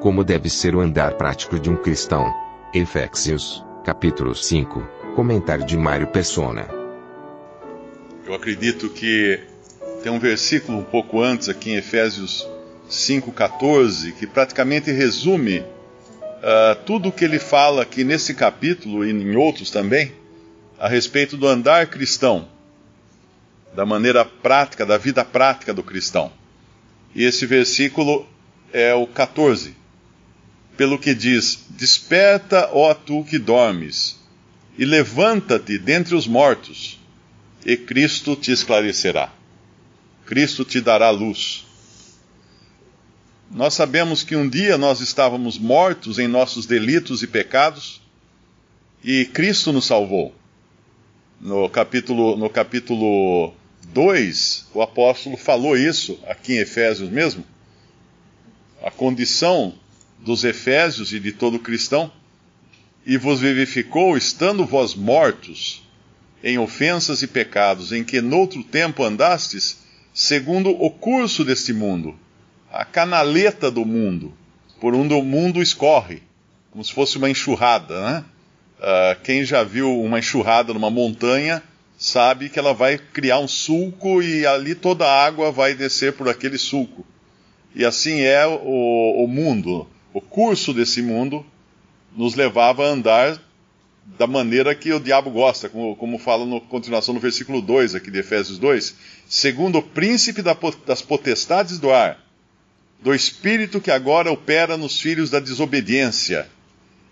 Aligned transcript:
Como 0.00 0.22
deve 0.22 0.48
ser 0.48 0.76
o 0.76 0.80
andar 0.80 1.14
prático 1.14 1.58
de 1.58 1.68
um 1.68 1.74
cristão? 1.74 2.32
Efésios, 2.72 3.64
capítulo 3.84 4.32
5. 4.32 4.80
Comentário 5.16 5.66
de 5.66 5.76
Mário 5.76 6.06
Persona. 6.06 6.68
Eu 8.24 8.32
acredito 8.32 8.88
que 8.90 9.40
tem 10.04 10.12
um 10.12 10.20
versículo 10.20 10.78
um 10.78 10.84
pouco 10.84 11.20
antes 11.20 11.48
aqui 11.48 11.72
em 11.72 11.76
Efésios 11.76 12.48
5,14 12.88 14.12
que 14.12 14.24
praticamente 14.24 14.92
resume 14.92 15.58
uh, 15.58 16.76
tudo 16.86 17.08
o 17.08 17.12
que 17.12 17.24
ele 17.24 17.40
fala 17.40 17.82
aqui 17.82 18.04
nesse 18.04 18.34
capítulo 18.34 19.04
e 19.04 19.10
em 19.10 19.34
outros 19.34 19.68
também 19.68 20.12
a 20.78 20.86
respeito 20.86 21.36
do 21.36 21.48
andar 21.48 21.88
cristão, 21.88 22.46
da 23.74 23.84
maneira 23.84 24.24
prática, 24.24 24.86
da 24.86 24.96
vida 24.96 25.24
prática 25.24 25.74
do 25.74 25.82
cristão. 25.82 26.30
E 27.16 27.24
esse 27.24 27.44
versículo 27.46 28.24
é 28.72 28.94
o 28.94 29.04
14. 29.04 29.76
Pelo 30.78 30.96
que 30.96 31.12
diz: 31.12 31.64
Desperta, 31.70 32.70
ó 32.72 32.94
tu 32.94 33.24
que 33.24 33.36
dormes, 33.36 34.16
e 34.78 34.84
levanta-te 34.84 35.76
dentre 35.76 36.14
os 36.14 36.28
mortos, 36.28 37.00
e 37.66 37.76
Cristo 37.76 38.36
te 38.36 38.52
esclarecerá. 38.52 39.32
Cristo 40.24 40.64
te 40.64 40.80
dará 40.80 41.10
luz. 41.10 41.66
Nós 43.50 43.74
sabemos 43.74 44.22
que 44.22 44.36
um 44.36 44.48
dia 44.48 44.78
nós 44.78 45.00
estávamos 45.00 45.58
mortos 45.58 46.16
em 46.16 46.28
nossos 46.28 46.64
delitos 46.64 47.24
e 47.24 47.26
pecados, 47.26 48.00
e 49.02 49.24
Cristo 49.24 49.72
nos 49.72 49.86
salvou. 49.86 50.32
No 51.40 51.68
capítulo, 51.68 52.36
no 52.36 52.48
capítulo 52.48 53.52
2, 53.92 54.68
o 54.72 54.80
apóstolo 54.80 55.36
falou 55.36 55.76
isso, 55.76 56.20
aqui 56.28 56.52
em 56.52 56.58
Efésios 56.58 57.10
mesmo. 57.10 57.44
A 58.80 58.92
condição 58.92 59.74
dos 60.20 60.44
Efésios 60.44 61.12
e 61.12 61.20
de 61.20 61.32
todo 61.32 61.58
cristão, 61.58 62.10
e 63.06 63.16
vos 63.16 63.40
vivificou, 63.40 64.16
estando 64.16 64.66
vós 64.66 64.94
mortos 64.94 65.82
em 66.42 66.58
ofensas 66.58 67.22
e 67.22 67.26
pecados, 67.26 67.92
em 67.92 68.04
que 68.04 68.20
noutro 68.20 68.62
tempo 68.62 69.02
andastes, 69.02 69.78
segundo 70.12 70.70
o 70.70 70.90
curso 70.90 71.44
deste 71.44 71.72
mundo, 71.72 72.18
a 72.70 72.84
canaleta 72.84 73.70
do 73.70 73.84
mundo, 73.84 74.32
por 74.80 74.94
onde 74.94 75.14
o 75.14 75.22
mundo 75.22 75.62
escorre, 75.62 76.22
como 76.70 76.84
se 76.84 76.92
fosse 76.92 77.16
uma 77.16 77.30
enxurrada, 77.30 78.00
né? 78.00 78.24
Uh, 78.78 79.20
quem 79.24 79.44
já 79.44 79.64
viu 79.64 80.00
uma 80.00 80.20
enxurrada 80.20 80.72
numa 80.72 80.90
montanha 80.90 81.60
sabe 81.98 82.48
que 82.48 82.60
ela 82.60 82.72
vai 82.72 82.96
criar 82.96 83.40
um 83.40 83.48
sulco 83.48 84.22
e 84.22 84.46
ali 84.46 84.76
toda 84.76 85.04
a 85.04 85.26
água 85.26 85.50
vai 85.50 85.74
descer 85.74 86.12
por 86.12 86.28
aquele 86.28 86.56
sulco. 86.56 87.04
E 87.74 87.84
assim 87.84 88.20
é 88.20 88.46
o, 88.46 89.24
o 89.24 89.26
mundo. 89.26 89.88
O 90.12 90.20
curso 90.20 90.72
desse 90.72 91.02
mundo 91.02 91.44
nos 92.16 92.34
levava 92.34 92.84
a 92.84 92.90
andar 92.90 93.40
da 94.16 94.26
maneira 94.26 94.74
que 94.74 94.92
o 94.92 95.00
diabo 95.00 95.30
gosta, 95.30 95.68
como, 95.68 95.94
como 95.96 96.18
fala 96.18 96.46
na 96.46 96.60
continuação 96.60 97.12
no 97.12 97.20
versículo 97.20 97.60
2 97.60 97.94
aqui 97.94 98.10
de 98.10 98.20
Efésios 98.20 98.58
2, 98.58 98.94
segundo 99.28 99.78
o 99.78 99.82
príncipe 99.82 100.40
da, 100.40 100.56
das 100.86 101.02
potestades 101.02 101.78
do 101.78 101.90
ar, 101.90 102.18
do 103.02 103.14
espírito 103.14 103.80
que 103.80 103.90
agora 103.90 104.32
opera 104.32 104.76
nos 104.78 104.98
filhos 104.98 105.28
da 105.28 105.38
desobediência, 105.38 106.48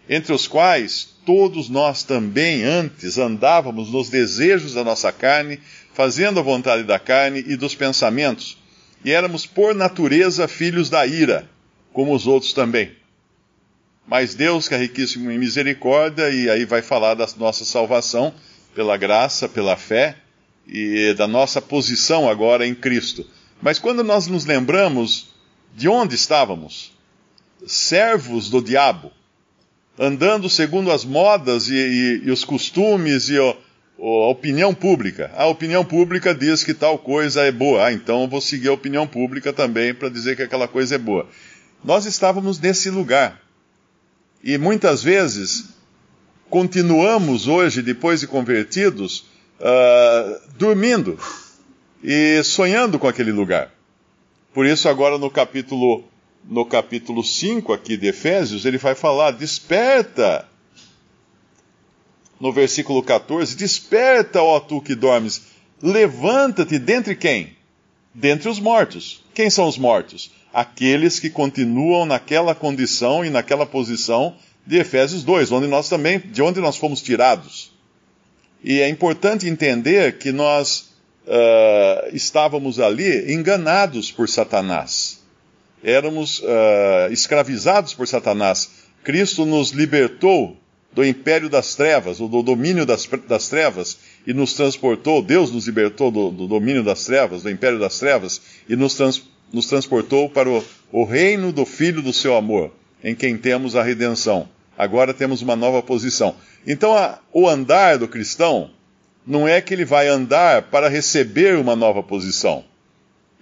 entre 0.08 0.32
os 0.32 0.48
quais 0.48 1.16
todos 1.26 1.68
nós 1.68 2.02
também 2.02 2.64
antes 2.64 3.18
andávamos 3.18 3.90
nos 3.90 4.08
desejos 4.08 4.72
da 4.72 4.82
nossa 4.82 5.12
carne, 5.12 5.60
fazendo 5.92 6.40
a 6.40 6.42
vontade 6.42 6.84
da 6.84 6.98
carne 6.98 7.44
e 7.46 7.56
dos 7.56 7.74
pensamentos, 7.74 8.56
e 9.04 9.12
éramos 9.12 9.44
por 9.44 9.74
natureza 9.74 10.48
filhos 10.48 10.88
da 10.88 11.06
ira, 11.06 11.48
como 11.96 12.14
os 12.14 12.26
outros 12.26 12.52
também. 12.52 12.92
Mas 14.06 14.34
Deus, 14.34 14.68
que 14.68 14.74
é 14.74 14.76
riquíssimo 14.76 15.30
em 15.30 15.38
misericórdia, 15.38 16.28
e 16.28 16.50
aí 16.50 16.66
vai 16.66 16.82
falar 16.82 17.14
da 17.14 17.26
nossa 17.38 17.64
salvação 17.64 18.34
pela 18.74 18.98
graça, 18.98 19.48
pela 19.48 19.78
fé 19.78 20.14
e 20.68 21.14
da 21.14 21.26
nossa 21.26 21.62
posição 21.62 22.28
agora 22.28 22.66
em 22.66 22.74
Cristo. 22.74 23.26
Mas 23.62 23.78
quando 23.78 24.04
nós 24.04 24.26
nos 24.26 24.44
lembramos 24.44 25.28
de 25.74 25.88
onde 25.88 26.16
estávamos, 26.16 26.92
servos 27.66 28.50
do 28.50 28.60
diabo, 28.60 29.10
andando 29.98 30.50
segundo 30.50 30.92
as 30.92 31.02
modas 31.02 31.70
e, 31.70 31.76
e, 31.76 32.20
e 32.24 32.30
os 32.30 32.44
costumes 32.44 33.30
e 33.30 33.38
o, 33.38 33.56
a 33.98 34.28
opinião 34.28 34.74
pública. 34.74 35.30
A 35.34 35.46
opinião 35.46 35.82
pública 35.82 36.34
diz 36.34 36.62
que 36.62 36.74
tal 36.74 36.98
coisa 36.98 37.40
é 37.40 37.50
boa, 37.50 37.86
ah, 37.86 37.92
então 37.94 38.20
eu 38.20 38.28
vou 38.28 38.42
seguir 38.42 38.68
a 38.68 38.74
opinião 38.74 39.06
pública 39.06 39.50
também 39.50 39.94
para 39.94 40.10
dizer 40.10 40.36
que 40.36 40.42
aquela 40.42 40.68
coisa 40.68 40.96
é 40.96 40.98
boa. 40.98 41.26
Nós 41.86 42.04
estávamos 42.04 42.58
nesse 42.58 42.90
lugar. 42.90 43.40
E 44.42 44.58
muitas 44.58 45.04
vezes 45.04 45.66
continuamos 46.50 47.46
hoje, 47.46 47.80
depois 47.80 48.18
de 48.18 48.26
convertidos, 48.26 49.24
uh, 49.60 50.40
dormindo 50.58 51.16
e 52.02 52.42
sonhando 52.42 52.98
com 52.98 53.06
aquele 53.06 53.30
lugar. 53.30 53.72
Por 54.52 54.66
isso, 54.66 54.88
agora 54.88 55.16
no 55.16 55.30
capítulo, 55.30 56.02
no 56.44 56.66
capítulo 56.66 57.22
5 57.22 57.72
aqui 57.72 57.96
de 57.96 58.08
Efésios, 58.08 58.64
ele 58.64 58.78
vai 58.78 58.96
falar: 58.96 59.30
desperta. 59.30 60.44
No 62.40 62.52
versículo 62.52 63.00
14: 63.00 63.56
Desperta, 63.56 64.42
ó 64.42 64.58
tu 64.58 64.82
que 64.82 64.96
dormes, 64.96 65.42
levanta-te 65.80 66.80
dentre 66.80 67.14
quem? 67.14 67.56
Dentre 68.12 68.48
os 68.48 68.58
mortos. 68.58 69.24
Quem 69.32 69.48
são 69.48 69.68
os 69.68 69.78
mortos? 69.78 70.34
Aqueles 70.56 71.20
que 71.20 71.28
continuam 71.28 72.06
naquela 72.06 72.54
condição 72.54 73.22
e 73.22 73.28
naquela 73.28 73.66
posição 73.66 74.34
de 74.66 74.78
Efésios 74.78 75.22
2, 75.22 75.52
onde 75.52 75.66
nós 75.66 75.86
também, 75.86 76.18
de 76.18 76.40
onde 76.40 76.60
nós 76.60 76.78
fomos 76.78 77.02
tirados. 77.02 77.70
E 78.64 78.80
é 78.80 78.88
importante 78.88 79.46
entender 79.46 80.16
que 80.16 80.32
nós 80.32 80.94
uh, 81.26 82.08
estávamos 82.16 82.80
ali 82.80 83.34
enganados 83.34 84.10
por 84.10 84.30
Satanás. 84.30 85.22
Éramos 85.84 86.38
uh, 86.38 87.12
escravizados 87.12 87.92
por 87.92 88.08
Satanás. 88.08 88.70
Cristo 89.04 89.44
nos 89.44 89.72
libertou 89.72 90.56
do 90.90 91.04
império 91.04 91.50
das 91.50 91.74
trevas, 91.74 92.18
ou 92.18 92.28
do 92.28 92.42
domínio 92.42 92.86
das, 92.86 93.06
das 93.28 93.50
trevas, 93.50 93.98
e 94.26 94.32
nos 94.32 94.54
transportou, 94.54 95.20
Deus 95.20 95.50
nos 95.50 95.66
libertou 95.66 96.10
do, 96.10 96.30
do 96.30 96.46
domínio 96.46 96.82
das 96.82 97.04
trevas, 97.04 97.42
do 97.42 97.50
império 97.50 97.78
das 97.78 97.98
trevas, 97.98 98.40
e 98.66 98.74
nos 98.74 98.94
transportou 98.94 99.35
nos 99.52 99.66
transportou 99.66 100.28
para 100.28 100.48
o, 100.48 100.64
o 100.92 101.04
reino 101.04 101.52
do 101.52 101.64
Filho 101.64 102.02
do 102.02 102.12
seu 102.12 102.36
amor, 102.36 102.72
em 103.02 103.14
quem 103.14 103.36
temos 103.36 103.76
a 103.76 103.82
redenção. 103.82 104.48
Agora 104.76 105.14
temos 105.14 105.42
uma 105.42 105.56
nova 105.56 105.82
posição. 105.82 106.34
Então, 106.66 106.94
a, 106.94 107.18
o 107.32 107.48
andar 107.48 107.98
do 107.98 108.08
cristão 108.08 108.70
não 109.26 109.48
é 109.48 109.60
que 109.60 109.74
ele 109.74 109.84
vai 109.84 110.08
andar 110.08 110.62
para 110.62 110.88
receber 110.88 111.56
uma 111.56 111.74
nova 111.74 112.02
posição. 112.02 112.64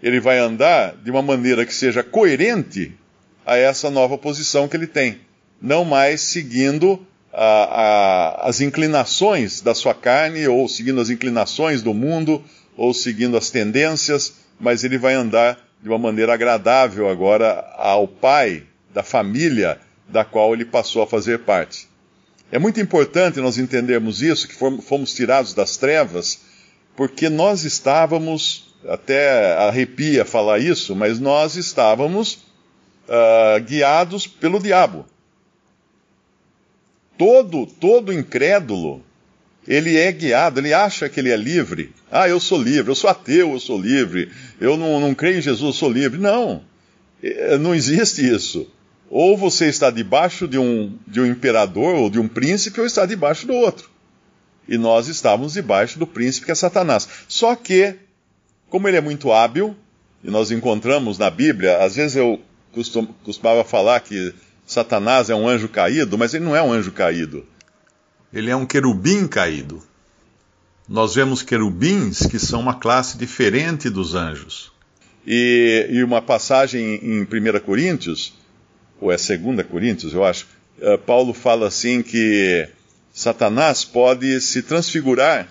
Ele 0.03 0.21
vai 0.21 0.39
andar 0.39 0.97
de 0.97 1.11
uma 1.11 1.23
maneira 1.23 1.67
que 1.67 1.75
seja 1.75 2.03
coerente 2.03 2.93
a 3.45 3.57
essa 3.57 3.91
nova 3.91 4.17
posição 4.17 4.69
que 4.69 4.77
ele 4.77 4.87
tem. 4.87 5.21
Não 5.61 5.85
mais 5.85 6.21
seguindo 6.21 7.05
a, 7.33 8.45
a, 8.45 8.49
as 8.49 8.61
inclinações 8.61 9.61
da 9.61 9.75
sua 9.75 9.95
carne, 9.95 10.47
ou 10.47 10.69
seguindo 10.69 11.01
as 11.01 11.11
inclinações 11.11 11.83
do 11.83 11.93
mundo, 11.93 12.43
ou 12.77 12.95
seguindo 12.95 13.37
as 13.37 13.51
tendências, 13.51 14.35
mas 14.59 14.85
ele 14.85 14.99
vai 14.99 15.15
andar 15.15 15.59
de 15.85 15.91
uma 15.91 15.99
maneira 15.99 16.33
agradável 16.33 17.11
agora 17.11 17.71
ao 17.77 18.09
pai 18.09 18.63
da 18.95 19.03
família 19.03 19.79
da 20.09 20.25
qual 20.25 20.55
ele 20.55 20.65
passou 20.65 21.03
a 21.03 21.07
fazer 21.07 21.41
parte. 21.41 21.87
É 22.51 22.59
muito 22.59 22.81
importante 22.81 23.39
nós 23.39 23.59
entendermos 23.59 24.23
isso, 24.23 24.49
que 24.49 24.55
fomos 24.55 25.13
tirados 25.13 25.53
das 25.53 25.77
trevas, 25.77 26.41
porque 26.97 27.29
nós 27.29 27.65
estávamos, 27.65 28.75
até 28.89 29.59
arrepia 29.59 30.25
falar 30.25 30.59
isso, 30.59 30.97
mas 30.97 31.21
nós 31.21 31.55
estávamos 31.55 32.39
uh, 33.07 33.63
guiados 33.63 34.27
pelo 34.27 34.59
diabo. 34.59 35.05
Todo, 37.19 37.67
todo 37.67 38.11
incrédulo 38.11 39.03
ele 39.67 39.97
é 39.97 40.13
guiado, 40.13 40.61
ele 40.61 40.73
acha 40.73 41.09
que 41.09 41.19
ele 41.21 41.31
é 41.31 41.37
livre. 41.37 41.93
Ah, 42.11 42.29
eu 42.29 42.39
sou 42.39 42.61
livre, 42.61 42.91
eu 42.91 42.95
sou 42.95 43.09
ateu, 43.09 43.53
eu 43.53 43.61
sou 43.61 43.81
livre, 43.81 44.31
eu 44.61 44.77
não, 44.77 45.01
não 45.01 45.15
creio 45.15 45.39
em 45.39 45.43
Jesus, 45.43 45.63
eu 45.63 45.73
sou 45.73 45.91
livre. 45.91 46.19
Não, 46.19 46.63
é, 47.23 47.57
não 47.57 47.75
existe 47.75 48.29
isso. 48.29 48.69
Ou 49.11 49.37
você 49.37 49.67
está 49.67 49.91
debaixo 49.91 50.47
de 50.47 50.59
um, 50.59 50.97
de 51.07 51.21
um 51.21 51.27
imperador 51.27 51.95
ou 51.95 52.11
de 52.11 52.19
um 52.19 52.29
príncipe, 52.29 52.81
ou 52.81 52.87
está 52.87 53.07
debaixo 53.07 53.47
do 53.47 53.55
outro. 53.55 53.89
E 54.69 54.77
nós 54.77 55.09
estávamos 55.09 55.55
debaixo 55.55 55.99
do 55.99 56.07
príncipe 56.07 56.47
que 56.47 56.53
é 56.53 56.55
Satanás. 56.55 57.09
Só 57.29 57.55
que, 57.55 57.95
como 58.69 58.89
ele 58.89 58.97
é 58.97 59.01
muito 59.01 59.33
hábil, 59.33 59.77
e 60.23 60.31
nós 60.31 60.51
encontramos 60.51 61.19
na 61.19 61.31
Bíblia, 61.31 61.79
às 61.79 61.97
vezes 61.97 62.17
eu 62.17 62.41
costum, 62.73 63.07
costumava 63.23 63.63
falar 63.63 64.01
que 64.01 64.35
Satanás 64.67 65.29
é 65.29 65.35
um 65.35 65.47
anjo 65.47 65.69
caído, 65.69 66.17
mas 66.17 66.33
ele 66.35 66.45
não 66.45 66.57
é 66.57 66.63
um 66.63 66.73
anjo 66.73 66.91
caído. 66.91 67.47
Ele 68.35 68.51
é 68.51 68.57
um 68.57 68.67
querubim 68.67 69.29
caído. 69.29 69.81
Nós 70.89 71.15
vemos 71.15 71.41
querubins 71.41 72.27
que 72.27 72.39
são 72.39 72.61
uma 72.61 72.75
classe 72.75 73.17
diferente 73.17 73.89
dos 73.89 74.17
anjos. 74.17 74.73
E, 75.25 75.87
e 75.89 76.03
uma 76.03 76.21
passagem 76.21 76.97
em 76.97 77.23
1 77.23 77.61
Coríntios, 77.65 78.35
ou 79.01 79.13
é 79.13 79.17
2 79.17 79.67
Coríntios, 79.69 80.13
eu 80.13 80.25
acho, 80.25 80.49
uh, 80.81 80.99
Paulo 80.99 81.33
fala 81.33 81.69
assim 81.69 82.03
que 82.03 82.69
Satanás 83.13 83.85
pode 83.85 84.41
se 84.41 84.63
transfigurar 84.63 85.49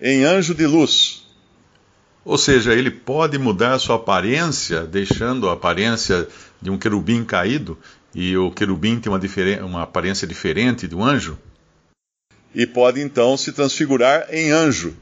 em 0.00 0.24
anjo 0.24 0.54
de 0.54 0.66
luz. 0.66 1.26
Ou 2.24 2.38
seja, 2.38 2.72
ele 2.72 2.90
pode 2.90 3.38
mudar 3.38 3.78
sua 3.78 3.96
aparência, 3.96 4.82
deixando 4.84 5.50
a 5.50 5.52
aparência 5.52 6.26
de 6.60 6.70
um 6.70 6.78
querubim 6.78 7.24
caído, 7.24 7.78
e 8.14 8.36
o 8.36 8.50
querubim 8.50 8.98
tem 8.98 9.12
uma, 9.12 9.20
uma 9.64 9.82
aparência 9.82 10.26
diferente 10.26 10.88
do 10.88 11.02
anjo. 11.02 11.38
E 12.56 12.66
pode 12.66 13.00
então 13.00 13.36
se 13.36 13.52
transfigurar 13.52 14.26
em 14.30 14.50
anjo. 14.50 14.96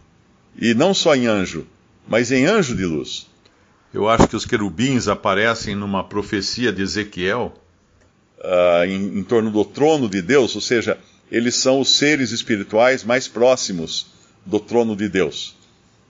E 0.60 0.74
não 0.74 0.92
só 0.92 1.14
em 1.14 1.26
anjo, 1.26 1.66
mas 2.06 2.30
em 2.30 2.44
anjo 2.44 2.76
de 2.76 2.84
luz. 2.84 3.26
Eu 3.94 4.08
acho 4.08 4.28
que 4.28 4.36
os 4.36 4.44
querubins 4.44 5.08
aparecem 5.08 5.74
numa 5.74 6.04
profecia 6.04 6.70
de 6.70 6.82
Ezequiel, 6.82 7.54
uh, 8.40 8.84
em, 8.84 9.20
em 9.20 9.22
torno 9.22 9.50
do 9.50 9.64
trono 9.64 10.08
de 10.08 10.20
Deus, 10.20 10.54
ou 10.54 10.60
seja, 10.60 10.98
eles 11.30 11.54
são 11.54 11.80
os 11.80 11.96
seres 11.96 12.32
espirituais 12.32 13.04
mais 13.04 13.28
próximos 13.28 14.08
do 14.44 14.60
trono 14.60 14.94
de 14.94 15.08
Deus 15.08 15.56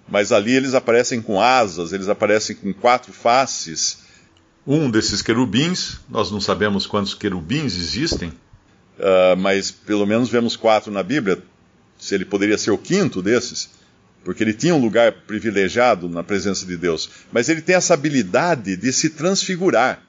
mas 0.08 0.32
ali 0.32 0.52
eles 0.52 0.74
aparecem 0.74 1.20
com 1.20 1.40
asas, 1.40 1.92
eles 1.92 2.08
aparecem 2.08 2.56
com 2.56 2.72
quatro 2.72 3.12
faces. 3.12 3.98
Um 4.66 4.90
desses 4.90 5.22
querubins, 5.22 5.98
nós 6.08 6.30
não 6.30 6.40
sabemos 6.40 6.86
quantos 6.86 7.14
querubins 7.14 7.76
existem, 7.76 8.32
uh, 8.98 9.36
mas 9.36 9.70
pelo 9.70 10.06
menos 10.06 10.28
vemos 10.28 10.56
quatro 10.56 10.92
na 10.92 11.02
Bíblia. 11.02 11.38
Se 11.98 12.14
ele 12.14 12.24
poderia 12.24 12.58
ser 12.58 12.70
o 12.70 12.78
quinto 12.78 13.22
desses, 13.22 13.70
porque 14.24 14.42
ele 14.42 14.52
tinha 14.52 14.74
um 14.74 14.80
lugar 14.80 15.12
privilegiado 15.26 16.08
na 16.08 16.22
presença 16.22 16.66
de 16.66 16.76
Deus. 16.76 17.08
Mas 17.32 17.48
ele 17.48 17.60
tem 17.60 17.76
essa 17.76 17.94
habilidade 17.94 18.76
de 18.76 18.92
se 18.92 19.10
transfigurar, 19.10 20.02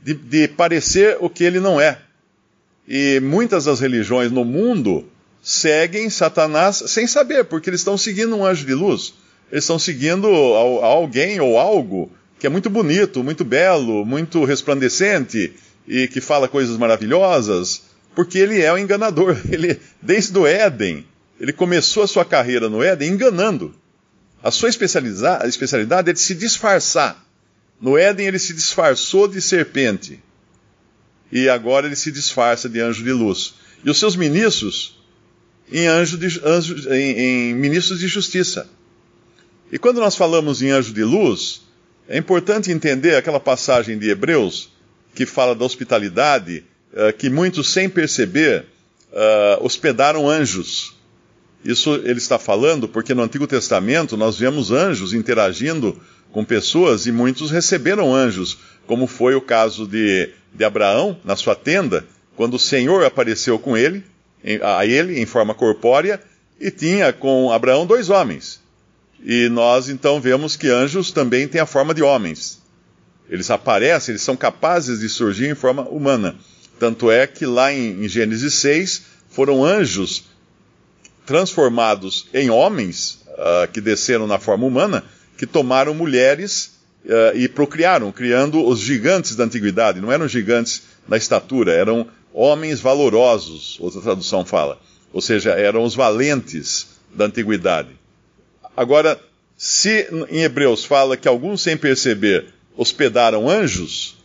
de, 0.00 0.14
de 0.14 0.48
parecer 0.48 1.16
o 1.20 1.28
que 1.28 1.44
ele 1.44 1.60
não 1.60 1.80
é. 1.80 1.98
E 2.88 3.20
muitas 3.20 3.64
das 3.66 3.80
religiões 3.80 4.30
no 4.30 4.44
mundo 4.44 5.06
seguem 5.42 6.08
Satanás 6.08 6.82
sem 6.86 7.06
saber, 7.06 7.44
porque 7.44 7.68
eles 7.68 7.80
estão 7.80 7.98
seguindo 7.98 8.36
um 8.36 8.46
anjo 8.46 8.64
de 8.64 8.74
luz. 8.74 9.14
Eles 9.50 9.64
estão 9.64 9.78
seguindo 9.78 10.26
alguém 10.26 11.40
ou 11.40 11.58
algo 11.58 12.10
que 12.38 12.46
é 12.46 12.50
muito 12.50 12.70
bonito, 12.70 13.22
muito 13.22 13.44
belo, 13.44 14.04
muito 14.04 14.44
resplandecente 14.44 15.52
e 15.86 16.08
que 16.08 16.20
fala 16.20 16.48
coisas 16.48 16.76
maravilhosas, 16.76 17.82
porque 18.14 18.38
ele 18.38 18.60
é 18.60 18.72
o 18.72 18.78
enganador. 18.78 19.40
Ele, 19.50 19.80
desde 20.00 20.36
o 20.36 20.46
Éden, 20.46 21.06
ele 21.40 21.52
começou 21.52 22.02
a 22.02 22.06
sua 22.06 22.24
carreira 22.24 22.68
no 22.68 22.82
Éden 22.82 23.12
enganando. 23.12 23.74
A 24.42 24.50
sua 24.50 24.68
especialidade 24.68 26.10
é 26.10 26.12
de 26.12 26.20
se 26.20 26.34
disfarçar. 26.34 27.24
No 27.80 27.96
Éden 27.96 28.26
ele 28.26 28.38
se 28.38 28.52
disfarçou 28.52 29.26
de 29.26 29.40
serpente. 29.40 30.20
E 31.30 31.48
agora 31.48 31.86
ele 31.86 31.96
se 31.96 32.12
disfarça 32.12 32.68
de 32.68 32.80
anjo 32.80 33.02
de 33.02 33.12
luz. 33.12 33.54
E 33.84 33.90
os 33.90 33.98
seus 33.98 34.14
ministros 34.14 35.02
em, 35.70 35.86
anjo 35.86 36.18
de, 36.18 36.40
anjo, 36.44 36.92
em, 36.92 37.18
em 37.50 37.54
ministros 37.54 37.98
de 37.98 38.06
justiça. 38.06 38.68
E 39.70 39.78
quando 39.78 40.00
nós 40.00 40.14
falamos 40.14 40.62
em 40.62 40.70
anjo 40.70 40.92
de 40.92 41.02
luz, 41.02 41.62
é 42.08 42.18
importante 42.18 42.70
entender 42.70 43.16
aquela 43.16 43.40
passagem 43.40 43.98
de 43.98 44.10
Hebreus 44.10 44.70
que 45.14 45.24
fala 45.24 45.54
da 45.54 45.64
hospitalidade, 45.64 46.64
uh, 46.92 47.12
que 47.16 47.30
muitos, 47.30 47.70
sem 47.72 47.88
perceber, 47.88 48.64
uh, 49.12 49.64
hospedaram 49.64 50.28
anjos. 50.28 50.94
Isso 51.64 51.94
ele 51.94 52.18
está 52.18 52.38
falando 52.38 52.88
porque 52.88 53.14
no 53.14 53.22
Antigo 53.22 53.46
Testamento 53.46 54.16
nós 54.16 54.38
vemos 54.38 54.70
anjos 54.70 55.12
interagindo 55.12 56.00
com 56.32 56.44
pessoas 56.44 57.06
e 57.06 57.12
muitos 57.12 57.50
receberam 57.50 58.14
anjos, 58.14 58.58
como 58.86 59.06
foi 59.06 59.34
o 59.34 59.40
caso 59.40 59.86
de, 59.86 60.30
de 60.52 60.64
Abraão 60.64 61.16
na 61.24 61.36
sua 61.36 61.54
tenda, 61.54 62.04
quando 62.34 62.54
o 62.54 62.58
Senhor 62.58 63.04
apareceu 63.04 63.58
com 63.58 63.76
ele 63.76 64.02
a 64.62 64.84
ele 64.84 65.20
em 65.20 65.26
forma 65.26 65.54
corpórea 65.54 66.20
e 66.60 66.70
tinha 66.70 67.12
com 67.12 67.52
Abraão 67.52 67.86
dois 67.86 68.10
homens. 68.10 68.60
E 69.24 69.48
nós 69.48 69.88
então 69.88 70.20
vemos 70.20 70.56
que 70.56 70.68
anjos 70.68 71.12
também 71.12 71.46
têm 71.46 71.60
a 71.60 71.66
forma 71.66 71.94
de 71.94 72.02
homens. 72.02 72.60
Eles 73.30 73.50
aparecem, 73.50 74.12
eles 74.12 74.22
são 74.22 74.36
capazes 74.36 74.98
de 74.98 75.08
surgir 75.08 75.48
em 75.48 75.54
forma 75.54 75.82
humana. 75.82 76.34
Tanto 76.82 77.12
é 77.12 77.28
que 77.28 77.46
lá 77.46 77.72
em, 77.72 78.04
em 78.04 78.08
Gênesis 78.08 78.54
6 78.54 79.02
foram 79.30 79.64
anjos 79.64 80.24
transformados 81.24 82.26
em 82.34 82.50
homens 82.50 83.20
uh, 83.28 83.70
que 83.72 83.80
desceram 83.80 84.26
na 84.26 84.36
forma 84.36 84.66
humana, 84.66 85.04
que 85.38 85.46
tomaram 85.46 85.94
mulheres 85.94 86.72
uh, 87.04 87.36
e 87.36 87.48
procriaram, 87.48 88.10
criando 88.10 88.66
os 88.66 88.80
gigantes 88.80 89.36
da 89.36 89.44
antiguidade. 89.44 90.00
Não 90.00 90.10
eram 90.10 90.26
gigantes 90.26 90.82
na 91.06 91.16
estatura, 91.16 91.72
eram 91.72 92.08
homens 92.34 92.80
valorosos, 92.80 93.78
outra 93.78 94.00
tradução 94.00 94.44
fala. 94.44 94.80
Ou 95.12 95.20
seja, 95.20 95.50
eram 95.50 95.84
os 95.84 95.94
valentes 95.94 96.98
da 97.14 97.26
antiguidade. 97.26 97.90
Agora, 98.76 99.20
se 99.56 100.08
em 100.28 100.42
Hebreus 100.42 100.84
fala 100.84 101.16
que 101.16 101.28
alguns 101.28 101.62
sem 101.62 101.76
perceber 101.76 102.46
hospedaram 102.76 103.48
anjos, 103.48 104.16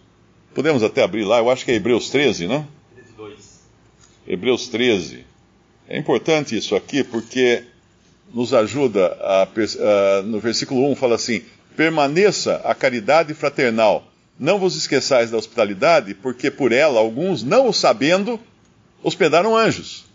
podemos 0.58 0.82
até 0.82 1.04
abrir 1.04 1.24
lá, 1.24 1.38
eu 1.38 1.52
acho 1.52 1.64
que 1.64 1.70
é 1.70 1.76
Hebreus 1.76 2.10
13, 2.10 2.48
não? 2.48 2.68
2. 3.16 3.36
Hebreus 4.28 4.68
13. 4.68 5.24
É 5.88 6.00
importante 6.00 6.58
isso 6.58 6.76
aqui 6.76 7.04
porque 7.04 7.64
nos 8.34 8.56
ajuda, 8.56 9.16
a, 9.22 9.44
a, 9.44 10.22
no 10.24 10.40
versículo 10.40 10.92
1 10.92 10.96
fala 10.96 11.14
assim: 11.14 11.44
permaneça 11.76 12.56
a 12.66 12.74
caridade 12.74 13.36
fraternal 13.36 14.04
não 14.40 14.58
vos 14.58 14.76
esqueçais 14.76 15.30
da 15.30 15.38
hospitalidade, 15.38 16.16
porque 16.16 16.50
por 16.50 16.72
ela 16.72 17.00
alguns, 17.00 17.44
não 17.44 17.68
o 17.68 17.74
sabendo, 17.74 18.40
hospedaram 19.04 19.56
anjos. 19.56 20.06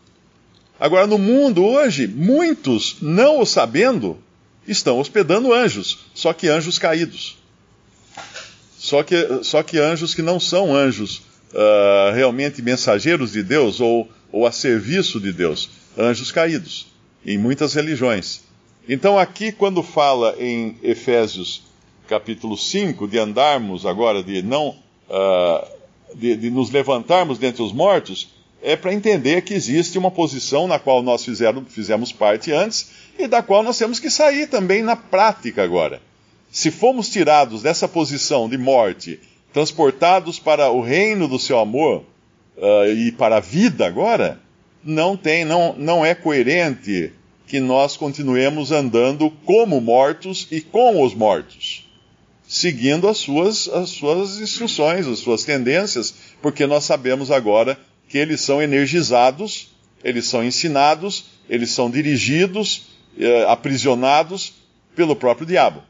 Agora, 0.79 1.07
no 1.07 1.19
mundo 1.19 1.65
hoje, 1.65 2.09
muitos, 2.09 2.97
não 3.01 3.39
o 3.39 3.47
sabendo, 3.47 4.19
estão 4.67 4.99
hospedando 4.99 5.53
anjos, 5.53 6.01
só 6.15 6.33
que 6.33 6.49
anjos 6.49 6.81
caídos. 6.81 7.42
Só 8.83 9.05
que, 9.05 9.45
só 9.45 9.63
que 9.63 9.79
anjos 9.79 10.13
que 10.13 10.23
não 10.23 10.41
são 10.41 10.75
anjos 10.75 11.19
uh, 11.53 12.13
realmente 12.17 12.61
mensageiros 12.61 13.31
de 13.31 13.41
Deus 13.41 13.81
ou, 13.81 14.11
ou 14.33 14.45
a 14.45 14.51
serviço 14.51 15.21
de 15.21 15.33
Deus, 15.33 15.71
anjos 15.97 16.33
caídos, 16.33 16.89
em 17.25 17.39
muitas 17.39 17.75
religiões. 17.75 18.41
Então, 18.89 19.17
aqui, 19.17 19.53
quando 19.53 19.85
fala 19.85 20.35
em 20.37 20.77
Efésios 20.83 21.63
capítulo 22.09 22.59
5, 22.59 23.07
de 23.07 23.21
andarmos 23.21 23.87
agora, 23.87 24.21
de 24.21 24.43
não. 24.43 24.71
Uh, 25.09 25.65
de, 26.17 26.35
de, 26.35 26.51
nos 26.51 26.69
levantarmos 26.69 27.39
dentre 27.39 27.63
os 27.63 27.73
mortos, 27.73 28.35
é 28.61 28.75
para 28.75 28.93
entender 28.93 29.43
que 29.43 29.55
existe 29.55 29.97
uma 29.97 30.11
posição 30.11 30.67
na 30.67 30.81
qual 30.81 31.05
nós 31.05 31.25
fizeram, 31.25 31.65
fizemos 31.65 32.11
parte 32.11 32.51
antes 32.51 32.91
e 33.17 33.29
da 33.29 33.45
qual 33.45 33.63
nós 33.63 33.79
temos 33.79 34.01
que 34.01 34.11
sair 34.11 34.49
também 34.49 34.83
na 34.83 34.97
prática 34.97 35.63
agora. 35.63 36.03
Se 36.53 36.71
fomos 36.71 37.09
tirados 37.09 37.63
dessa 37.63 37.89
posição 37.89 38.49
de 38.49 38.57
morte, 38.57 39.19
transportados 39.53 40.39
para 40.39 40.71
o 40.71 40.81
reino 40.81 41.27
do 41.27 41.39
seu 41.39 41.59
amor 41.59 42.05
uh, 42.57 42.93
e 42.95 43.11
para 43.11 43.39
a 43.39 43.41
vida 43.41 43.85
agora, 43.87 44.41
não 44.85 45.17
tem, 45.17 45.45
não, 45.45 45.75
não 45.77 46.07
é 46.07 46.15
coerente 46.15 47.13
que 47.47 47.59
nós 47.59 47.97
continuemos 47.97 48.71
andando 48.71 49.31
como 49.45 49.81
mortos 49.81 50.47
e 50.51 50.61
com 50.61 51.03
os 51.03 51.13
mortos 51.13 51.91
seguindo 52.53 53.09
as 53.09 53.17
suas, 53.17 53.67
as 53.69 53.89
suas 53.89 54.39
instruções, 54.39 55.07
as 55.07 55.21
suas 55.21 55.43
tendências, 55.43 56.15
porque 56.43 56.67
nós 56.67 56.85
sabemos 56.85 57.31
agora 57.31 57.79
que 58.07 58.19
eles 58.19 58.43
são 58.43 58.61
energizados, 58.61 59.71
eles 60.05 60.27
são 60.27 60.45
ensinados, 60.45 61.25
eles 61.49 61.71
são 61.71 61.91
dirigidos, 61.91 62.89
eh, 63.19 63.47
aprisionados 63.49 64.53
pelo 64.95 65.17
próprio 65.17 65.47
diabo, 65.47 65.83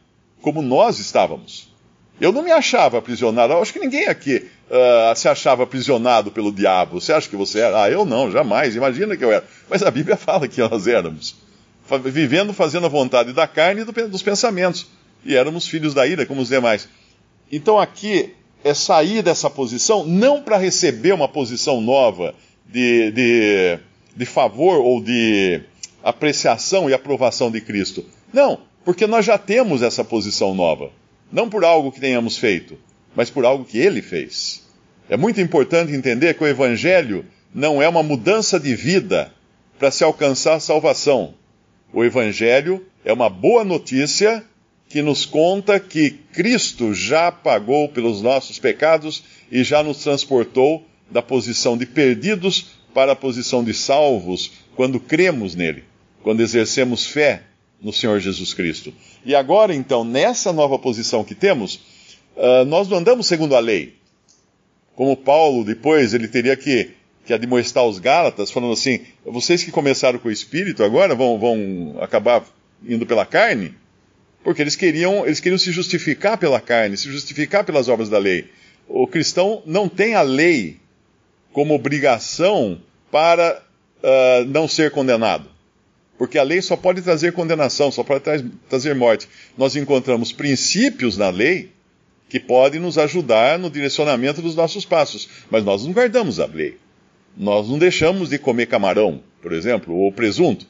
como 0.42 0.61
nós 0.61 0.99
estávamos. 0.99 1.72
Eu 2.20 2.30
não 2.32 2.42
me 2.42 2.52
achava 2.52 2.99
aprisionado. 2.99 3.52
Eu 3.52 3.62
acho 3.62 3.72
que 3.72 3.78
ninguém 3.78 4.06
aqui 4.06 4.49
uh, 4.68 5.16
se 5.16 5.28
achava 5.28 5.62
aprisionado 5.62 6.30
pelo 6.30 6.52
diabo. 6.52 7.00
Você 7.00 7.12
acha 7.12 7.28
que 7.28 7.37
você 7.37 7.61
era? 7.61 7.84
Ah, 7.84 7.90
eu 7.90 8.04
não, 8.04 8.30
jamais. 8.30 8.76
Imagina 8.76 9.16
que 9.16 9.25
eu 9.25 9.32
era. 9.32 9.44
Mas 9.68 9.82
a 9.82 9.90
Bíblia 9.90 10.16
fala 10.18 10.46
que 10.46 10.61
nós 10.61 10.87
éramos. 10.87 11.34
Vivendo, 12.04 12.52
fazendo 12.52 12.87
a 12.87 12.88
vontade 12.88 13.32
da 13.32 13.46
carne 13.46 13.80
e 13.80 13.84
dos 13.84 14.22
pensamentos. 14.22 14.87
E 15.25 15.34
éramos 15.34 15.66
filhos 15.66 15.94
da 15.94 16.06
ira, 16.06 16.26
como 16.26 16.42
os 16.42 16.49
demais. 16.49 16.88
Então 17.50 17.78
aqui 17.78 18.34
é 18.64 18.75
sair 18.75 19.22
dessa 19.22 19.50
posição, 19.50 20.04
não 20.04 20.42
para 20.42 20.56
receber 20.56 21.12
uma 21.12 21.28
posição 21.28 21.80
nova 21.80 22.34
de, 22.66 23.11
de, 23.11 23.78
de 24.16 24.25
favor 24.25 24.78
ou 24.78 25.02
de 25.02 25.61
apreciação 26.02 26.88
e 26.88 26.94
aprovação 26.94 27.50
de 27.50 27.61
Cristo. 27.61 28.04
Não, 28.32 28.61
porque 28.85 29.07
nós 29.07 29.25
já 29.25 29.39
temos 29.39 29.83
essa 29.83 30.05
posição 30.05 30.55
nova. 30.55 30.91
Não 31.31 31.49
por 31.49 31.65
algo 31.65 31.91
que 31.91 32.01
tenhamos 32.01 32.37
feito, 32.37 32.79
mas 33.15 33.31
por 33.31 33.45
algo 33.45 33.65
que 33.65 33.79
ele 33.79 34.03
fez. 34.03 34.62
É 35.09 35.17
muito 35.17 35.41
importante 35.41 35.93
entender 35.93 36.35
que 36.35 36.45
o 36.45 36.47
Evangelho 36.47 37.25
não 37.55 37.83
é 37.83 37.89
uma 37.89 38.03
mudança 38.03 38.59
de 38.59 38.75
vida 38.75 39.33
para 39.79 39.91
se 39.91 40.05
alcançar 40.05 40.55
a 40.55 40.61
salvação. 40.61 41.35
O 41.93 42.05
Evangelho 42.05 42.85
é 43.05 43.12
uma 43.12 43.29
boa 43.29 43.65
notícia 43.65 44.45
que 44.89 45.03
nos 45.03 45.25
conta 45.25 45.81
que 45.81 46.11
Cristo 46.33 46.93
já 46.95 47.33
pagou 47.33 47.89
pelos 47.89 48.21
nossos 48.21 48.59
pecados 48.59 49.23
e 49.51 49.65
já 49.65 49.83
nos 49.83 50.03
transportou 50.03 50.87
da 51.11 51.23
posição 51.23 51.77
de 51.77 51.87
perdidos 51.87 52.67
para 52.93 53.12
a 53.12 53.17
posição 53.17 53.65
de 53.65 53.73
salvos 53.73 54.53
quando 54.77 55.01
cremos 55.01 55.55
nele, 55.55 55.85
quando 56.23 56.41
exercemos 56.41 57.07
fé 57.07 57.43
no 57.83 57.93
Senhor 57.93 58.21
Jesus 58.21 58.55
Cristo. 58.55 58.95
E 59.25 59.35
agora, 59.35 59.75
então, 59.75 60.05
nessa 60.05 60.53
nova 60.53 60.79
posição 60.79 61.25
que 61.25 61.35
temos, 61.35 61.81
uh, 62.37 62.65
nós 62.67 62.89
não 62.89 62.99
andamos 62.99 63.27
segundo 63.27 63.57
a 63.57 63.59
lei. 63.59 63.95
Como 64.95 65.17
Paulo, 65.17 65.65
depois, 65.65 66.15
ele 66.15 66.29
teria 66.29 66.57
que, 66.57 66.91
que 67.27 67.33
admoestar 67.33 67.85
os 67.85 67.99
Gálatas, 67.99 68.51
falando 68.51 68.73
assim: 68.73 69.01
vocês 69.25 69.65
que 69.65 69.73
começaram 69.73 70.19
com 70.19 70.29
o 70.29 70.33
Espírito 70.33 70.85
agora 70.85 71.15
vão, 71.15 71.39
vão 71.39 71.97
acabar 72.01 72.45
indo 72.87 73.05
pela 73.05 73.27
carne? 73.27 73.75
Porque 74.45 74.62
eles 74.62 74.77
queriam, 74.77 75.25
eles 75.25 75.41
queriam 75.41 75.59
se 75.59 75.73
justificar 75.73 76.37
pela 76.37 76.61
carne, 76.61 76.97
se 76.97 77.11
justificar 77.11 77.65
pelas 77.65 77.89
obras 77.89 78.09
da 78.09 78.19
lei. 78.19 78.51
O 78.89 79.07
cristão 79.07 79.62
não 79.65 79.89
tem 79.89 80.15
a 80.15 80.23
lei 80.23 80.79
como 81.53 81.75
obrigação 81.75 82.81
para 83.11 83.62
uh, 84.03 84.45
não 84.47 84.67
ser 84.67 84.91
condenado. 84.91 85.51
Porque 86.23 86.38
a 86.38 86.45
lei 86.45 86.62
só 86.62 86.76
pode 86.76 87.02
trazer 87.02 87.33
condenação, 87.33 87.91
só 87.91 88.05
pode 88.05 88.21
tra 88.21 88.41
trazer 88.69 88.95
morte. 88.95 89.29
Nós 89.59 89.75
encontramos 89.75 90.31
princípios 90.31 91.17
na 91.17 91.31
lei 91.31 91.73
que 92.29 92.38
podem 92.38 92.81
nos 92.81 92.97
ajudar 92.97 93.59
no 93.59 93.69
direcionamento 93.69 94.41
dos 94.41 94.55
nossos 94.55 94.85
passos, 94.85 95.29
mas 95.50 95.64
nós 95.64 95.85
não 95.85 95.91
guardamos 95.91 96.38
a 96.38 96.47
lei. 96.47 96.79
Nós 97.37 97.69
não 97.69 97.76
deixamos 97.76 98.29
de 98.29 98.38
comer 98.38 98.67
camarão, 98.67 99.21
por 99.43 99.52
exemplo, 99.52 99.97
ou 99.97 100.12
presunto. 100.12 100.64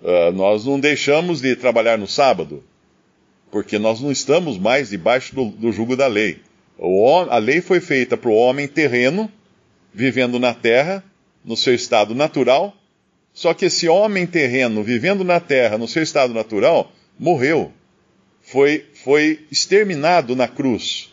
Uh, 0.00 0.32
nós 0.32 0.64
não 0.64 0.80
deixamos 0.80 1.42
de 1.42 1.54
trabalhar 1.54 1.98
no 1.98 2.08
sábado 2.08 2.64
porque 3.50 3.78
nós 3.78 4.00
não 4.00 4.10
estamos 4.10 4.56
mais 4.56 4.88
debaixo 4.88 5.34
do, 5.34 5.44
do 5.50 5.72
jugo 5.72 5.94
da 5.94 6.06
lei. 6.06 6.40
O, 6.78 7.18
a 7.18 7.36
lei 7.36 7.60
foi 7.60 7.80
feita 7.80 8.16
para 8.16 8.30
o 8.30 8.34
homem 8.34 8.66
terreno, 8.66 9.30
vivendo 9.92 10.38
na 10.38 10.54
terra, 10.54 11.04
no 11.44 11.54
seu 11.54 11.74
estado 11.74 12.14
natural, 12.14 12.74
só 13.36 13.52
que 13.52 13.66
esse 13.66 13.86
homem 13.86 14.26
terreno, 14.26 14.82
vivendo 14.82 15.22
na 15.22 15.38
terra, 15.38 15.76
no 15.76 15.86
seu 15.86 16.02
estado 16.02 16.32
natural, 16.32 16.90
morreu. 17.18 17.70
Foi, 18.40 18.86
foi 18.94 19.40
exterminado 19.52 20.34
na 20.34 20.48
cruz. 20.48 21.12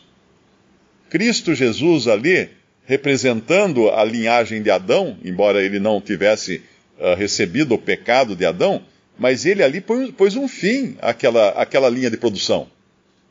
Cristo 1.10 1.54
Jesus 1.54 2.08
ali, 2.08 2.48
representando 2.86 3.90
a 3.90 4.02
linhagem 4.02 4.62
de 4.62 4.70
Adão, 4.70 5.18
embora 5.22 5.62
ele 5.62 5.78
não 5.78 6.00
tivesse 6.00 6.62
uh, 6.98 7.14
recebido 7.14 7.74
o 7.74 7.78
pecado 7.78 8.34
de 8.34 8.46
Adão, 8.46 8.82
mas 9.18 9.44
ele 9.44 9.62
ali 9.62 9.82
pôs 9.82 10.34
um 10.34 10.48
fim 10.48 10.96
àquela, 11.02 11.50
àquela 11.50 11.90
linha 11.90 12.10
de 12.10 12.16
produção. 12.16 12.68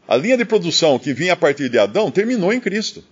A 0.07 0.15
linha 0.15 0.38
de 0.38 0.45
produção 0.45 1.00
que 1.00 1.15
vinha 1.15 1.33
a 1.33 1.38
partir 1.38 1.67
de 1.67 1.79
Adão 1.79 2.12
terminou 2.12 2.53
em 2.53 2.59
Cristo. 2.59 3.03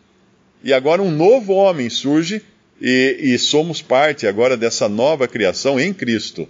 E 0.63 0.75
agora 0.75 1.01
um 1.01 1.09
novo 1.09 1.53
homem 1.53 1.89
surge 1.89 2.43
e, 2.81 3.17
e 3.21 3.39
somos 3.39 3.81
parte 3.81 4.25
agora 4.25 4.57
dessa 4.57 4.89
nova 4.89 5.27
criação 5.27 5.79
em 5.79 5.93
Cristo. 5.93 6.47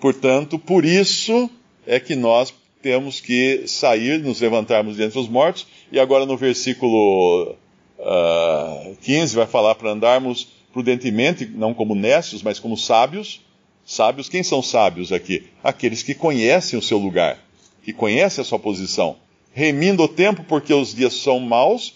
Portanto, 0.00 0.58
por 0.58 0.84
isso 0.84 1.48
é 1.86 2.00
que 2.00 2.16
nós 2.16 2.52
temos 2.82 3.20
que 3.20 3.62
sair, 3.66 4.18
nos 4.20 4.40
levantarmos 4.40 4.96
dentre 4.96 5.18
os 5.18 5.28
mortos. 5.28 5.66
E 5.90 5.98
agora 5.98 6.26
no 6.26 6.36
versículo 6.36 7.52
uh, 7.52 7.56
ah, 8.00 8.90
15 9.00 9.36
vai 9.36 9.46
falar 9.46 9.74
para 9.76 9.90
andarmos 9.90 10.48
prudentemente, 10.72 11.46
não 11.46 11.72
como 11.72 11.94
necios, 11.94 12.42
mas 12.42 12.58
como 12.58 12.76
sábios 12.76 13.40
Sábios, 13.88 14.28
quem 14.28 14.42
são 14.42 14.62
sábios 14.62 15.12
aqui? 15.12 15.46
Aqueles 15.64 16.02
que 16.02 16.14
conhecem 16.14 16.78
o 16.78 16.82
seu 16.82 16.98
lugar, 16.98 17.38
que 17.82 17.90
conhecem 17.90 18.42
a 18.42 18.44
sua 18.44 18.58
posição. 18.58 19.16
Remindo 19.50 20.02
o 20.02 20.08
tempo, 20.08 20.44
porque 20.46 20.74
os 20.74 20.94
dias 20.94 21.14
são 21.14 21.40
maus, 21.40 21.94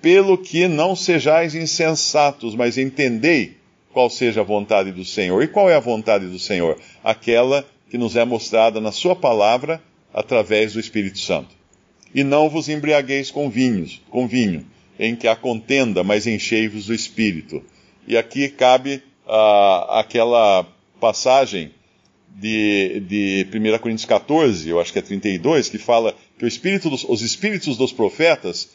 pelo 0.00 0.38
que 0.38 0.66
não 0.66 0.96
sejais 0.96 1.54
insensatos, 1.54 2.54
mas 2.54 2.78
entendei 2.78 3.56
qual 3.92 4.08
seja 4.08 4.40
a 4.40 4.44
vontade 4.44 4.92
do 4.92 5.04
Senhor. 5.04 5.42
E 5.42 5.48
qual 5.48 5.68
é 5.68 5.74
a 5.74 5.80
vontade 5.80 6.26
do 6.26 6.38
Senhor? 6.38 6.78
Aquela 7.04 7.66
que 7.90 7.98
nos 7.98 8.16
é 8.16 8.24
mostrada 8.24 8.80
na 8.80 8.92
Sua 8.92 9.16
palavra 9.16 9.82
através 10.12 10.72
do 10.72 10.80
Espírito 10.80 11.18
Santo. 11.18 11.54
E 12.14 12.24
não 12.24 12.48
vos 12.48 12.68
embriagueis 12.68 13.30
com 13.30 13.50
vinhos, 13.50 14.00
com 14.10 14.26
vinho, 14.26 14.66
em 14.98 15.14
que 15.14 15.28
há 15.28 15.36
contenda, 15.36 16.02
mas 16.02 16.26
enchei-vos 16.26 16.86
do 16.86 16.94
Espírito. 16.94 17.62
E 18.06 18.16
aqui 18.16 18.48
cabe 18.48 19.02
uh, 19.26 19.92
aquela 19.92 20.66
passagem 21.00 21.72
de, 22.28 23.00
de 23.00 23.46
1 23.52 23.78
Coríntios 23.78 24.06
14, 24.06 24.68
eu 24.68 24.80
acho 24.80 24.92
que 24.92 24.98
é 24.98 25.02
32, 25.02 25.68
que 25.68 25.78
fala 25.78 26.14
que 26.38 26.46
espírito 26.46 26.88
dos, 26.88 27.04
os 27.04 27.22
espíritos 27.22 27.76
dos 27.76 27.92
profetas 27.92 28.70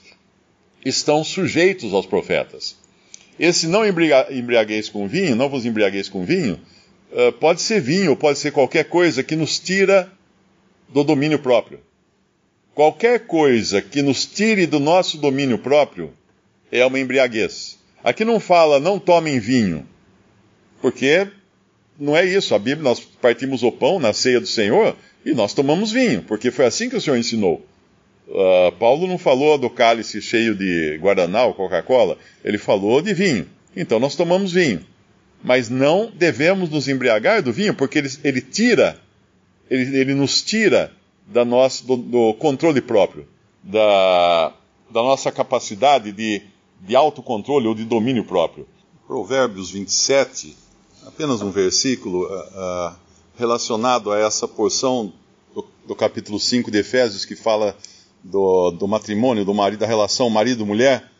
estão 0.85 1.23
sujeitos 1.23 1.91
aos 1.91 2.05
profetas. 2.05 2.77
Esse 3.39 3.67
não 3.67 3.83
embriagueis 3.85 4.87
com 4.87 5.07
vinho, 5.07 5.35
não 5.35 5.49
vos 5.49 5.65
embriagueis 5.65 6.07
com 6.07 6.23
vinho, 6.23 6.61
uh, 7.11 7.31
pode 7.33 7.61
ser 7.61 7.81
vinho, 7.81 8.15
pode 8.15 8.39
ser 8.39 8.51
qualquer 8.51 8.85
coisa 8.85 9.23
que 9.23 9.35
nos 9.35 9.59
tira 9.59 10.09
do 10.87 11.03
domínio 11.03 11.39
próprio. 11.39 11.79
Qualquer 12.73 13.25
coisa 13.25 13.81
que 13.81 14.01
nos 14.01 14.25
tire 14.25 14.65
do 14.65 14.79
nosso 14.79 15.17
domínio 15.17 15.57
próprio 15.57 16.13
é 16.71 16.85
uma 16.85 16.99
embriaguez. 16.99 17.77
Aqui 18.03 18.23
não 18.23 18.39
fala 18.39 18.79
não 18.79 18.99
tomem 18.99 19.39
vinho, 19.39 19.87
porque 20.81 21.27
não 21.99 22.15
é 22.15 22.25
isso. 22.25 22.53
A 22.53 22.59
Bíblia, 22.59 22.83
nós 22.83 22.99
partimos 22.99 23.63
o 23.63 23.71
pão 23.71 23.99
na 23.99 24.13
ceia 24.13 24.39
do 24.39 24.47
Senhor 24.47 24.95
e 25.25 25.33
nós 25.33 25.53
tomamos 25.53 25.91
vinho, 25.91 26.21
porque 26.21 26.51
foi 26.51 26.65
assim 26.65 26.89
que 26.89 26.95
o 26.95 27.01
Senhor 27.01 27.17
ensinou. 27.17 27.65
Uh, 28.27 28.71
Paulo 28.79 29.07
não 29.07 29.17
falou 29.17 29.57
do 29.57 29.69
cálice 29.69 30.21
cheio 30.21 30.55
de 30.55 30.97
Guaraná 30.97 31.45
ou 31.45 31.53
Coca-Cola, 31.53 32.17
ele 32.43 32.57
falou 32.57 33.01
de 33.01 33.13
vinho. 33.13 33.47
Então 33.75 33.99
nós 33.99 34.15
tomamos 34.15 34.51
vinho. 34.51 34.85
Mas 35.43 35.69
não 35.69 36.11
devemos 36.11 36.69
nos 36.69 36.87
embriagar 36.87 37.43
do 37.43 37.53
vinho, 37.53 37.75
porque 37.75 37.99
ele, 37.99 38.09
ele 38.23 38.41
tira, 38.41 38.99
ele, 39.69 39.95
ele, 39.97 40.13
nos 40.15 40.41
tira 40.41 40.91
da 41.27 41.45
nossa, 41.45 41.85
do, 41.85 41.97
do 41.97 42.33
controle 42.35 42.81
próprio, 42.81 43.27
da, 43.61 44.53
da 44.89 45.03
nossa 45.03 45.31
capacidade 45.31 46.11
de, 46.11 46.41
de 46.81 46.95
autocontrole 46.95 47.67
ou 47.67 47.75
de 47.75 47.85
domínio 47.85 48.25
próprio. 48.25 48.67
Provérbios 49.05 49.69
27, 49.69 50.57
apenas 51.05 51.43
um 51.43 51.51
versículo 51.51 52.25
uh, 52.25 52.95
relacionado 53.37 54.11
a 54.11 54.17
essa 54.17 54.47
porção 54.47 55.13
do, 55.53 55.65
do, 55.87 55.95
capítulo 55.95 56.39
5 56.39 56.71
de 56.71 56.79
Efésios 56.79 57.23
que 57.23 57.35
fala 57.35 57.77
do, 58.25 58.71
do 58.71 58.87
matrimônio, 58.87 59.45
do 59.45 59.53
marido, 59.53 59.79
da 59.79 59.85
relação 59.85 60.29
marido-mulher. 60.29 61.11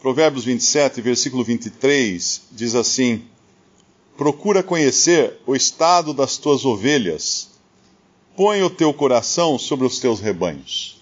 Provérbios 0.00 0.44
27, 0.44 1.00
versículo 1.00 1.44
23, 1.44 2.42
diz 2.52 2.74
assim: 2.74 3.22
Procura 4.16 4.62
conhecer 4.62 5.38
o 5.46 5.54
estado 5.54 6.12
das 6.12 6.36
tuas 6.36 6.64
ovelhas, 6.64 7.50
põe 8.36 8.62
o 8.62 8.70
teu 8.70 8.92
coração 8.92 9.58
sobre 9.58 9.86
os 9.86 9.98
teus 10.00 10.20
rebanhos. 10.20 11.00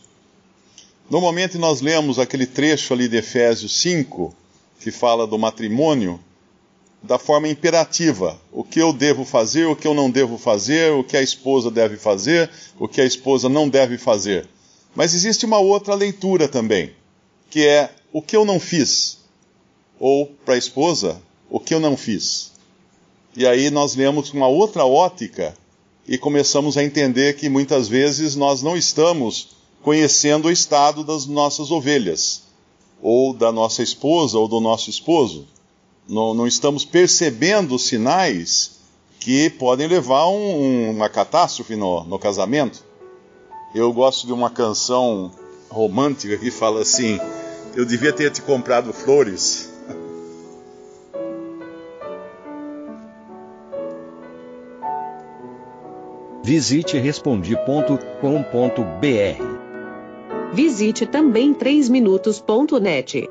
Normalmente 1.10 1.58
nós 1.58 1.80
lemos 1.80 2.18
aquele 2.18 2.46
trecho 2.46 2.92
ali 2.92 3.08
de 3.08 3.16
Efésios 3.16 3.80
5, 3.80 4.34
que 4.80 4.90
fala 4.90 5.26
do 5.26 5.38
matrimônio, 5.38 6.20
da 7.02 7.18
forma 7.18 7.48
imperativa. 7.48 8.40
O 8.52 8.62
que 8.62 8.80
eu 8.80 8.92
devo 8.92 9.24
fazer, 9.24 9.66
o 9.66 9.74
que 9.74 9.86
eu 9.86 9.94
não 9.94 10.10
devo 10.10 10.38
fazer, 10.38 10.92
o 10.92 11.02
que 11.02 11.16
a 11.16 11.22
esposa 11.22 11.70
deve 11.70 11.96
fazer, 11.96 12.48
o 12.78 12.86
que 12.86 13.00
a 13.00 13.04
esposa 13.04 13.48
não 13.48 13.68
deve 13.68 13.98
fazer. 13.98 14.48
Mas 14.94 15.14
existe 15.14 15.46
uma 15.46 15.58
outra 15.58 15.94
leitura 15.94 16.48
também, 16.48 16.92
que 17.50 17.66
é 17.66 17.90
o 18.12 18.20
que 18.20 18.36
eu 18.36 18.44
não 18.44 18.60
fiz. 18.60 19.18
Ou, 19.98 20.26
para 20.44 20.54
a 20.54 20.58
esposa, 20.58 21.22
o 21.48 21.58
que 21.60 21.74
eu 21.74 21.80
não 21.80 21.96
fiz. 21.96 22.52
E 23.36 23.46
aí 23.46 23.70
nós 23.70 23.94
lemos 23.94 24.30
uma 24.32 24.48
outra 24.48 24.84
ótica 24.84 25.56
e 26.06 26.18
começamos 26.18 26.76
a 26.76 26.84
entender 26.84 27.36
que 27.36 27.48
muitas 27.48 27.88
vezes 27.88 28.36
nós 28.36 28.62
não 28.62 28.76
estamos 28.76 29.56
conhecendo 29.82 30.48
o 30.48 30.50
estado 30.50 31.02
das 31.02 31.26
nossas 31.26 31.70
ovelhas, 31.70 32.42
ou 33.00 33.32
da 33.32 33.50
nossa 33.50 33.82
esposa 33.82 34.38
ou 34.38 34.46
do 34.46 34.60
nosso 34.60 34.90
esposo. 34.90 35.46
Não, 36.08 36.34
não 36.34 36.46
estamos 36.46 36.84
percebendo 36.84 37.78
sinais 37.78 38.72
que 39.18 39.50
podem 39.50 39.88
levar 39.88 40.20
a 40.20 40.28
um, 40.28 40.90
uma 40.90 41.08
catástrofe 41.08 41.76
no, 41.76 42.04
no 42.04 42.18
casamento. 42.18 42.84
Eu 43.74 43.92
gosto 43.92 44.26
de 44.26 44.32
uma 44.32 44.50
canção 44.50 45.30
romântica 45.70 46.36
que 46.36 46.50
fala 46.50 46.82
assim: 46.82 47.18
Eu 47.74 47.86
devia 47.86 48.12
ter 48.12 48.30
te 48.30 48.42
comprado 48.42 48.92
flores. 48.92 49.72
Visite 56.44 56.98
respondi.com.br. 56.98 59.62
Visite 60.52 61.06
também 61.06 61.54
3minutos.net. 61.54 63.30